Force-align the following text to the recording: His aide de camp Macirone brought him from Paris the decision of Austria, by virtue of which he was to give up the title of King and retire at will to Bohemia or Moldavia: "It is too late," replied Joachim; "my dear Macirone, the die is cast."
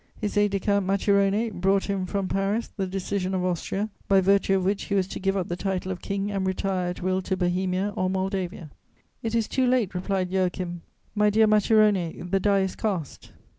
His 0.19 0.35
aide 0.35 0.49
de 0.49 0.59
camp 0.59 0.87
Macirone 0.87 1.51
brought 1.51 1.83
him 1.83 2.07
from 2.07 2.27
Paris 2.27 2.67
the 2.75 2.87
decision 2.87 3.35
of 3.35 3.45
Austria, 3.45 3.91
by 4.07 4.19
virtue 4.19 4.55
of 4.55 4.65
which 4.65 4.85
he 4.85 4.95
was 4.95 5.07
to 5.09 5.19
give 5.19 5.37
up 5.37 5.47
the 5.47 5.55
title 5.55 5.91
of 5.91 6.01
King 6.01 6.31
and 6.31 6.43
retire 6.47 6.89
at 6.89 7.03
will 7.03 7.21
to 7.21 7.37
Bohemia 7.37 7.93
or 7.95 8.09
Moldavia: 8.09 8.71
"It 9.21 9.35
is 9.35 9.47
too 9.47 9.67
late," 9.67 9.93
replied 9.93 10.31
Joachim; 10.31 10.81
"my 11.13 11.29
dear 11.29 11.45
Macirone, 11.45 12.31
the 12.31 12.39
die 12.39 12.61
is 12.61 12.75
cast." 12.75 13.29